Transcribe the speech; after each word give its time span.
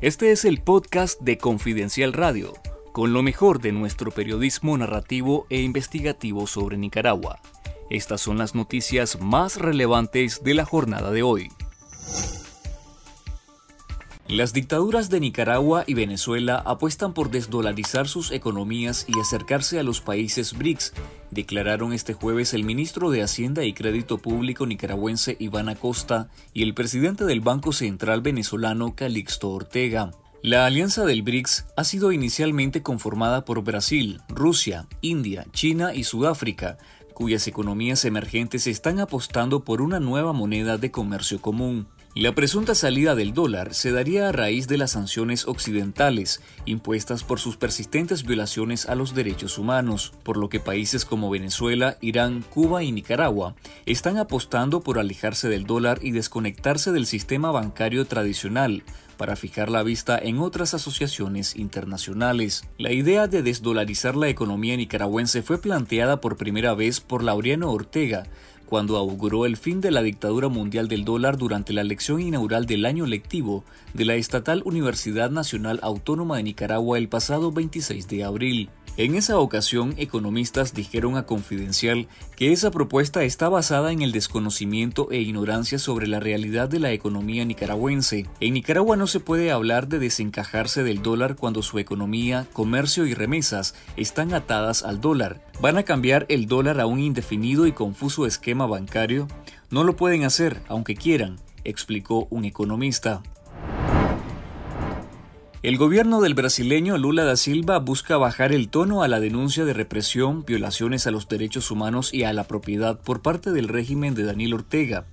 Este 0.00 0.32
es 0.32 0.46
el 0.46 0.62
podcast 0.62 1.20
de 1.20 1.36
Confidencial 1.36 2.14
Radio, 2.14 2.54
con 2.92 3.12
lo 3.12 3.22
mejor 3.22 3.60
de 3.60 3.70
nuestro 3.70 4.10
periodismo 4.10 4.78
narrativo 4.78 5.46
e 5.50 5.60
investigativo 5.60 6.46
sobre 6.46 6.78
Nicaragua. 6.78 7.38
Estas 7.90 8.22
son 8.22 8.38
las 8.38 8.54
noticias 8.54 9.20
más 9.20 9.58
relevantes 9.58 10.42
de 10.42 10.54
la 10.54 10.64
jornada 10.64 11.10
de 11.10 11.22
hoy. 11.22 11.50
Las 14.30 14.52
dictaduras 14.52 15.10
de 15.10 15.18
Nicaragua 15.18 15.82
y 15.88 15.94
Venezuela 15.94 16.62
apuestan 16.64 17.14
por 17.14 17.32
desdolarizar 17.32 18.06
sus 18.06 18.30
economías 18.30 19.04
y 19.08 19.18
acercarse 19.18 19.80
a 19.80 19.82
los 19.82 20.00
países 20.00 20.56
BRICS, 20.56 20.92
declararon 21.32 21.92
este 21.92 22.14
jueves 22.14 22.54
el 22.54 22.62
ministro 22.62 23.10
de 23.10 23.24
Hacienda 23.24 23.64
y 23.64 23.72
Crédito 23.72 24.18
Público 24.18 24.66
nicaragüense 24.66 25.36
Iván 25.40 25.68
Acosta 25.68 26.30
y 26.54 26.62
el 26.62 26.74
presidente 26.74 27.24
del 27.24 27.40
Banco 27.40 27.72
Central 27.72 28.20
venezolano 28.20 28.94
Calixto 28.94 29.50
Ortega. 29.50 30.12
La 30.42 30.64
alianza 30.64 31.04
del 31.04 31.22
BRICS 31.22 31.66
ha 31.76 31.82
sido 31.82 32.12
inicialmente 32.12 32.84
conformada 32.84 33.44
por 33.44 33.64
Brasil, 33.64 34.20
Rusia, 34.28 34.86
India, 35.00 35.44
China 35.50 35.92
y 35.92 36.04
Sudáfrica, 36.04 36.78
cuyas 37.14 37.48
economías 37.48 38.04
emergentes 38.04 38.68
están 38.68 39.00
apostando 39.00 39.64
por 39.64 39.82
una 39.82 39.98
nueva 39.98 40.32
moneda 40.32 40.78
de 40.78 40.92
comercio 40.92 41.42
común. 41.42 41.88
La 42.16 42.34
presunta 42.34 42.74
salida 42.74 43.14
del 43.14 43.34
dólar 43.34 43.72
se 43.72 43.92
daría 43.92 44.28
a 44.28 44.32
raíz 44.32 44.66
de 44.66 44.76
las 44.76 44.90
sanciones 44.90 45.46
occidentales 45.46 46.42
impuestas 46.64 47.22
por 47.22 47.38
sus 47.38 47.56
persistentes 47.56 48.24
violaciones 48.24 48.88
a 48.88 48.96
los 48.96 49.14
derechos 49.14 49.58
humanos, 49.58 50.12
por 50.24 50.36
lo 50.36 50.48
que 50.48 50.58
países 50.58 51.04
como 51.04 51.30
Venezuela, 51.30 51.98
Irán, 52.00 52.42
Cuba 52.42 52.82
y 52.82 52.90
Nicaragua 52.90 53.54
están 53.86 54.16
apostando 54.16 54.80
por 54.80 54.98
alejarse 54.98 55.48
del 55.48 55.66
dólar 55.66 56.00
y 56.02 56.10
desconectarse 56.10 56.90
del 56.90 57.06
sistema 57.06 57.52
bancario 57.52 58.04
tradicional 58.06 58.82
para 59.16 59.36
fijar 59.36 59.70
la 59.70 59.84
vista 59.84 60.18
en 60.18 60.40
otras 60.40 60.74
asociaciones 60.74 61.54
internacionales. 61.54 62.64
La 62.76 62.90
idea 62.90 63.28
de 63.28 63.42
desdolarizar 63.44 64.16
la 64.16 64.28
economía 64.28 64.76
nicaragüense 64.76 65.42
fue 65.42 65.60
planteada 65.60 66.20
por 66.20 66.36
primera 66.36 66.74
vez 66.74 67.00
por 67.00 67.22
Laureano 67.22 67.70
Ortega, 67.70 68.26
cuando 68.70 68.96
auguró 68.96 69.46
el 69.46 69.56
fin 69.56 69.80
de 69.80 69.90
la 69.90 70.00
dictadura 70.00 70.46
mundial 70.46 70.86
del 70.86 71.04
dólar 71.04 71.36
durante 71.36 71.72
la 71.72 71.80
elección 71.80 72.20
inaugural 72.20 72.66
del 72.66 72.86
año 72.86 73.04
lectivo 73.04 73.64
de 73.94 74.04
la 74.04 74.14
Estatal 74.14 74.62
Universidad 74.64 75.28
Nacional 75.28 75.80
Autónoma 75.82 76.36
de 76.36 76.44
Nicaragua 76.44 76.96
el 76.96 77.08
pasado 77.08 77.50
26 77.50 78.06
de 78.06 78.22
abril. 78.22 78.70
En 78.96 79.14
esa 79.14 79.38
ocasión, 79.38 79.94
economistas 79.96 80.74
dijeron 80.74 81.16
a 81.16 81.24
Confidencial 81.24 82.06
que 82.36 82.52
esa 82.52 82.70
propuesta 82.70 83.22
está 83.24 83.48
basada 83.48 83.92
en 83.92 84.02
el 84.02 84.12
desconocimiento 84.12 85.10
e 85.10 85.18
ignorancia 85.18 85.78
sobre 85.78 86.06
la 86.06 86.20
realidad 86.20 86.68
de 86.68 86.80
la 86.80 86.92
economía 86.92 87.44
nicaragüense. 87.44 88.26
En 88.40 88.54
Nicaragua 88.54 88.96
no 88.96 89.06
se 89.06 89.20
puede 89.20 89.52
hablar 89.52 89.88
de 89.88 90.00
desencajarse 90.00 90.82
del 90.82 91.02
dólar 91.02 91.36
cuando 91.36 91.62
su 91.62 91.78
economía, 91.78 92.46
comercio 92.52 93.06
y 93.06 93.14
remesas 93.14 93.74
están 93.96 94.34
atadas 94.34 94.82
al 94.82 95.00
dólar. 95.00 95.40
¿Van 95.60 95.78
a 95.78 95.84
cambiar 95.84 96.26
el 96.28 96.46
dólar 96.46 96.80
a 96.80 96.86
un 96.86 96.98
indefinido 96.98 97.66
y 97.66 97.72
confuso 97.72 98.26
esquema 98.26 98.66
bancario? 98.66 99.28
No 99.70 99.84
lo 99.84 99.96
pueden 99.96 100.24
hacer, 100.24 100.60
aunque 100.68 100.94
quieran, 100.94 101.38
explicó 101.64 102.26
un 102.30 102.44
economista. 102.44 103.22
El 105.62 105.76
gobierno 105.76 106.22
del 106.22 106.32
brasileño 106.32 106.96
Lula 106.96 107.24
da 107.24 107.36
Silva 107.36 107.78
busca 107.80 108.16
bajar 108.16 108.50
el 108.52 108.70
tono 108.70 109.02
a 109.02 109.08
la 109.08 109.20
denuncia 109.20 109.66
de 109.66 109.74
represión, 109.74 110.42
violaciones 110.46 111.06
a 111.06 111.10
los 111.10 111.28
derechos 111.28 111.70
humanos 111.70 112.14
y 112.14 112.24
a 112.24 112.32
la 112.32 112.44
propiedad 112.44 112.98
por 112.98 113.20
parte 113.20 113.50
del 113.52 113.68
régimen 113.68 114.14
de 114.14 114.22
Daniel 114.22 114.54
Ortega, 114.54 115.04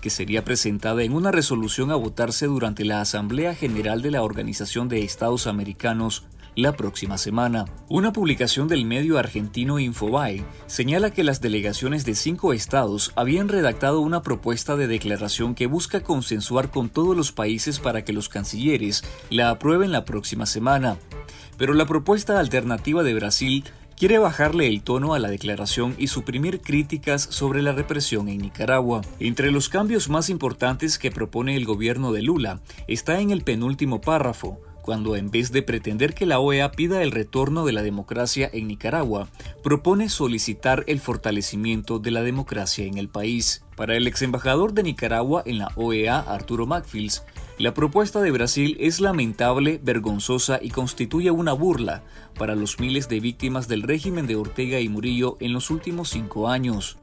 que 0.00 0.10
sería 0.10 0.44
presentada 0.44 1.04
en 1.04 1.12
una 1.12 1.30
resolución 1.30 1.92
a 1.92 1.94
votarse 1.94 2.46
durante 2.46 2.84
la 2.84 3.00
Asamblea 3.00 3.54
General 3.54 4.02
de 4.02 4.10
la 4.10 4.24
Organización 4.24 4.88
de 4.88 5.04
Estados 5.04 5.46
Americanos 5.46 6.24
la 6.54 6.72
próxima 6.72 7.18
semana. 7.18 7.64
Una 7.88 8.12
publicación 8.12 8.68
del 8.68 8.84
medio 8.84 9.18
argentino 9.18 9.78
Infobae 9.78 10.44
señala 10.66 11.10
que 11.10 11.24
las 11.24 11.40
delegaciones 11.40 12.04
de 12.04 12.14
cinco 12.14 12.52
estados 12.52 13.12
habían 13.16 13.48
redactado 13.48 14.00
una 14.00 14.22
propuesta 14.22 14.76
de 14.76 14.86
declaración 14.86 15.54
que 15.54 15.66
busca 15.66 16.02
consensuar 16.02 16.70
con 16.70 16.88
todos 16.88 17.16
los 17.16 17.32
países 17.32 17.78
para 17.78 18.04
que 18.04 18.12
los 18.12 18.28
cancilleres 18.28 19.02
la 19.30 19.50
aprueben 19.50 19.92
la 19.92 20.04
próxima 20.04 20.46
semana. 20.46 20.98
Pero 21.56 21.74
la 21.74 21.86
propuesta 21.86 22.40
alternativa 22.40 23.02
de 23.02 23.14
Brasil 23.14 23.64
quiere 23.96 24.18
bajarle 24.18 24.66
el 24.66 24.82
tono 24.82 25.14
a 25.14 25.20
la 25.20 25.28
declaración 25.28 25.94
y 25.96 26.08
suprimir 26.08 26.60
críticas 26.60 27.22
sobre 27.22 27.62
la 27.62 27.70
represión 27.70 28.28
en 28.28 28.38
Nicaragua. 28.38 29.02
Entre 29.20 29.52
los 29.52 29.68
cambios 29.68 30.08
más 30.08 30.28
importantes 30.28 30.98
que 30.98 31.12
propone 31.12 31.54
el 31.54 31.64
gobierno 31.64 32.10
de 32.10 32.22
Lula 32.22 32.60
está 32.88 33.20
en 33.20 33.30
el 33.30 33.42
penúltimo 33.42 34.00
párrafo, 34.00 34.60
cuando 34.82 35.16
en 35.16 35.30
vez 35.30 35.52
de 35.52 35.62
pretender 35.62 36.12
que 36.12 36.26
la 36.26 36.40
OEA 36.40 36.72
pida 36.72 37.02
el 37.02 37.12
retorno 37.12 37.64
de 37.64 37.72
la 37.72 37.82
democracia 37.82 38.50
en 38.52 38.66
Nicaragua, 38.68 39.28
propone 39.62 40.08
solicitar 40.08 40.84
el 40.88 41.00
fortalecimiento 41.00 41.98
de 41.98 42.10
la 42.10 42.22
democracia 42.22 42.84
en 42.84 42.98
el 42.98 43.08
país. 43.08 43.64
Para 43.76 43.96
el 43.96 44.06
ex 44.06 44.22
embajador 44.22 44.74
de 44.74 44.82
Nicaragua 44.82 45.42
en 45.46 45.58
la 45.58 45.72
OEA, 45.76 46.18
Arturo 46.18 46.66
Macfields, 46.66 47.24
la 47.58 47.74
propuesta 47.74 48.20
de 48.20 48.30
Brasil 48.30 48.76
es 48.80 49.00
lamentable, 49.00 49.80
vergonzosa 49.82 50.58
y 50.60 50.70
constituye 50.70 51.30
una 51.30 51.52
burla 51.52 52.02
para 52.38 52.54
los 52.54 52.80
miles 52.80 53.08
de 53.08 53.20
víctimas 53.20 53.68
del 53.68 53.82
régimen 53.82 54.26
de 54.26 54.36
Ortega 54.36 54.80
y 54.80 54.88
Murillo 54.88 55.36
en 55.40 55.52
los 55.52 55.70
últimos 55.70 56.10
cinco 56.10 56.48
años. 56.48 56.98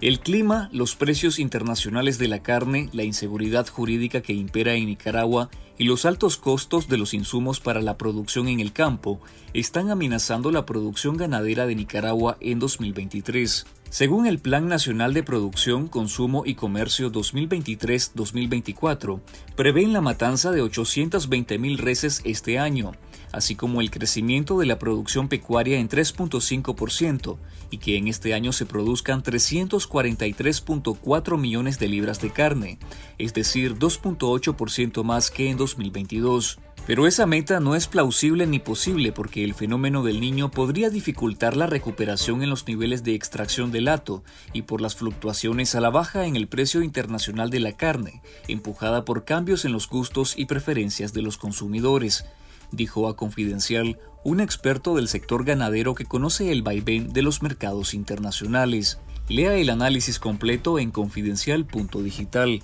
El 0.00 0.20
clima, 0.20 0.70
los 0.72 0.96
precios 0.96 1.38
internacionales 1.38 2.16
de 2.16 2.26
la 2.26 2.42
carne, 2.42 2.88
la 2.94 3.04
inseguridad 3.04 3.68
jurídica 3.68 4.22
que 4.22 4.32
impera 4.32 4.72
en 4.72 4.86
Nicaragua 4.86 5.50
y 5.76 5.84
los 5.84 6.06
altos 6.06 6.38
costos 6.38 6.88
de 6.88 6.96
los 6.96 7.12
insumos 7.12 7.60
para 7.60 7.82
la 7.82 7.98
producción 7.98 8.48
en 8.48 8.60
el 8.60 8.72
campo 8.72 9.20
están 9.52 9.90
amenazando 9.90 10.52
la 10.52 10.64
producción 10.64 11.18
ganadera 11.18 11.66
de 11.66 11.74
Nicaragua 11.74 12.38
en 12.40 12.58
2023. 12.58 13.66
Según 13.90 14.26
el 14.26 14.38
Plan 14.38 14.68
Nacional 14.68 15.12
de 15.12 15.22
Producción, 15.22 15.86
Consumo 15.86 16.44
y 16.46 16.54
Comercio 16.54 17.12
2023-2024, 17.12 19.20
prevén 19.54 19.92
la 19.92 20.00
matanza 20.00 20.50
de 20.50 20.62
820.000 20.62 21.76
reses 21.76 22.22
este 22.24 22.58
año, 22.58 22.92
así 23.32 23.54
como 23.54 23.80
el 23.80 23.90
crecimiento 23.90 24.58
de 24.58 24.66
la 24.66 24.78
producción 24.78 25.28
pecuaria 25.28 25.78
en 25.78 25.88
3.5% 25.88 27.38
y 27.70 27.78
que 27.78 27.96
en 27.96 28.08
este 28.08 28.34
año 28.34 28.52
se 28.52 28.66
produzcan 28.66 29.22
343.4 29.22 31.38
millones 31.38 31.78
de 31.78 31.88
libras 31.88 32.20
de 32.20 32.30
carne, 32.30 32.78
es 33.18 33.32
decir, 33.34 33.78
2.8% 33.78 35.04
más 35.04 35.30
que 35.30 35.50
en 35.50 35.56
2022. 35.56 36.58
Pero 36.86 37.06
esa 37.06 37.26
meta 37.26 37.60
no 37.60 37.76
es 37.76 37.86
plausible 37.86 38.46
ni 38.46 38.58
posible 38.58 39.12
porque 39.12 39.44
el 39.44 39.54
fenómeno 39.54 40.02
del 40.02 40.20
niño 40.20 40.50
podría 40.50 40.90
dificultar 40.90 41.56
la 41.56 41.66
recuperación 41.66 42.42
en 42.42 42.50
los 42.50 42.66
niveles 42.66 43.04
de 43.04 43.14
extracción 43.14 43.70
del 43.70 43.88
hato 43.88 44.24
y 44.52 44.62
por 44.62 44.80
las 44.80 44.96
fluctuaciones 44.96 45.74
a 45.74 45.80
la 45.80 45.90
baja 45.90 46.26
en 46.26 46.36
el 46.36 46.48
precio 46.48 46.82
internacional 46.82 47.50
de 47.50 47.60
la 47.60 47.76
carne, 47.76 48.22
empujada 48.48 49.04
por 49.04 49.24
cambios 49.24 49.64
en 49.64 49.72
los 49.72 49.88
gustos 49.88 50.34
y 50.36 50.46
preferencias 50.46 51.12
de 51.12 51.22
los 51.22 51.36
consumidores, 51.36 52.24
dijo 52.72 53.08
a 53.08 53.16
Confidencial 53.16 53.98
un 54.22 54.40
experto 54.40 54.94
del 54.94 55.08
sector 55.08 55.44
ganadero 55.44 55.94
que 55.94 56.04
conoce 56.04 56.52
el 56.52 56.62
vaivén 56.62 57.12
de 57.12 57.22
los 57.22 57.42
mercados 57.42 57.94
internacionales. 57.94 58.98
Lea 59.28 59.54
el 59.54 59.70
análisis 59.70 60.18
completo 60.18 60.78
en 60.78 60.90
confidencial.digital. 60.90 62.62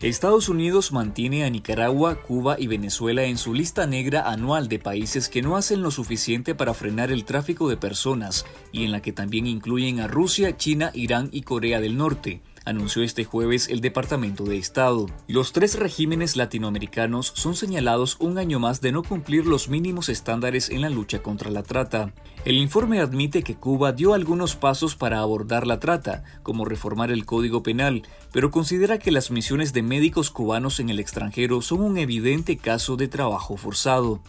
Estados 0.00 0.48
Unidos 0.48 0.92
mantiene 0.92 1.44
a 1.44 1.50
Nicaragua, 1.50 2.22
Cuba 2.22 2.56
y 2.58 2.68
Venezuela 2.68 3.24
en 3.24 3.36
su 3.36 3.52
lista 3.52 3.86
negra 3.86 4.30
anual 4.30 4.68
de 4.68 4.78
países 4.78 5.28
que 5.28 5.42
no 5.42 5.58
hacen 5.58 5.82
lo 5.82 5.90
suficiente 5.90 6.54
para 6.54 6.72
frenar 6.72 7.12
el 7.12 7.26
tráfico 7.26 7.68
de 7.68 7.76
personas 7.76 8.46
y 8.72 8.84
en 8.84 8.92
la 8.92 9.02
que 9.02 9.12
también 9.12 9.46
incluyen 9.46 10.00
a 10.00 10.06
Rusia, 10.06 10.56
China, 10.56 10.90
Irán 10.94 11.28
y 11.32 11.42
Corea 11.42 11.80
del 11.80 11.98
Norte 11.98 12.40
anunció 12.70 13.02
este 13.02 13.24
jueves 13.24 13.68
el 13.68 13.80
Departamento 13.80 14.44
de 14.44 14.56
Estado. 14.56 15.06
Los 15.28 15.52
tres 15.52 15.78
regímenes 15.78 16.36
latinoamericanos 16.36 17.32
son 17.34 17.54
señalados 17.54 18.16
un 18.20 18.38
año 18.38 18.58
más 18.58 18.80
de 18.80 18.92
no 18.92 19.02
cumplir 19.02 19.46
los 19.46 19.68
mínimos 19.68 20.08
estándares 20.08 20.70
en 20.70 20.80
la 20.80 20.88
lucha 20.88 21.22
contra 21.22 21.50
la 21.50 21.62
trata. 21.62 22.14
El 22.44 22.56
informe 22.56 23.00
admite 23.00 23.42
que 23.42 23.56
Cuba 23.56 23.92
dio 23.92 24.14
algunos 24.14 24.56
pasos 24.56 24.96
para 24.96 25.18
abordar 25.20 25.66
la 25.66 25.80
trata, 25.80 26.24
como 26.42 26.64
reformar 26.64 27.10
el 27.10 27.26
Código 27.26 27.62
Penal, 27.62 28.02
pero 28.32 28.50
considera 28.50 28.98
que 28.98 29.10
las 29.10 29.30
misiones 29.30 29.72
de 29.72 29.82
médicos 29.82 30.30
cubanos 30.30 30.80
en 30.80 30.88
el 30.88 31.00
extranjero 31.00 31.60
son 31.60 31.82
un 31.82 31.98
evidente 31.98 32.56
caso 32.56 32.96
de 32.96 33.08
trabajo 33.08 33.56
forzado. 33.56 34.22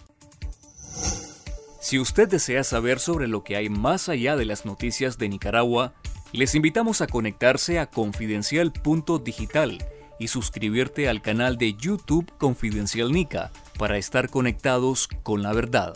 Si 1.81 1.97
usted 1.97 2.29
desea 2.29 2.63
saber 2.63 2.99
sobre 2.99 3.27
lo 3.27 3.43
que 3.43 3.55
hay 3.55 3.67
más 3.67 4.07
allá 4.07 4.35
de 4.35 4.45
las 4.45 4.65
noticias 4.65 5.17
de 5.17 5.29
Nicaragua, 5.29 5.93
les 6.33 6.55
invitamos 6.55 7.01
a 7.01 7.07
conectarse 7.07 7.79
a 7.79 7.87
confidencial.digital 7.87 9.77
y 10.19 10.27
suscribirte 10.27 11.09
al 11.09 11.21
canal 11.21 11.57
de 11.57 11.73
YouTube 11.73 12.31
Confidencial 12.37 13.11
Nica 13.11 13.51
para 13.77 13.97
estar 13.97 14.29
conectados 14.29 15.07
con 15.23 15.41
la 15.41 15.51
verdad. 15.51 15.95